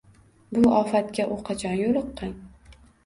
Bu 0.55 0.63
ofatga 0.77 1.27
u 1.35 1.37
qachon 1.51 1.77
yo’liqqan? 1.83 2.35